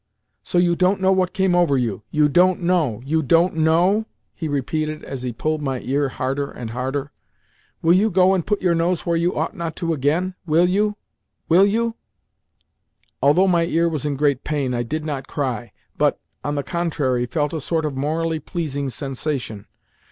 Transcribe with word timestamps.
"So 0.41 0.57
you 0.57 0.75
don't 0.75 0.99
know 0.99 1.11
what 1.11 1.31
came 1.31 1.53
over 1.53 1.77
you—you 1.77 2.27
don't 2.27 2.63
know, 2.63 3.03
you 3.05 3.21
don't 3.21 3.53
know?" 3.57 4.07
he 4.33 4.47
repeated 4.47 5.03
as 5.03 5.21
he 5.21 5.31
pulled 5.31 5.61
my 5.61 5.79
ear 5.81 6.09
harder 6.09 6.49
and 6.49 6.71
harder. 6.71 7.11
"Will 7.83 7.93
you 7.93 8.09
go 8.09 8.33
and 8.33 8.43
put 8.43 8.63
your 8.63 8.73
nose 8.73 9.05
where 9.05 9.15
you 9.15 9.35
ought 9.37 9.55
not 9.55 9.75
to 9.75 9.93
again—will 9.93 10.67
you, 10.67 10.95
will 11.47 11.67
you?" 11.67 11.93
Although 13.21 13.47
my 13.47 13.65
ear 13.65 13.87
was 13.87 14.03
in 14.03 14.15
great 14.15 14.43
pain, 14.43 14.73
I 14.73 14.81
did 14.81 15.05
not 15.05 15.27
cry, 15.27 15.71
but, 15.99 16.19
on 16.43 16.55
the 16.55 16.63
contrary, 16.63 17.27
felt 17.27 17.53
a 17.53 17.61
sort 17.61 17.85
of 17.85 17.95
morally 17.95 18.39
pleasing 18.39 18.89
sensation. 18.89 19.67